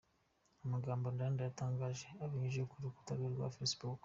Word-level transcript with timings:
Amagambo 0.65 1.05
Ndanda 1.15 1.41
yatangaje 1.43 2.05
abinyujije 2.23 2.63
ku 2.69 2.75
rukuta 2.83 3.11
rwe 3.17 3.27
rwa 3.33 3.47
Facebook. 3.57 3.99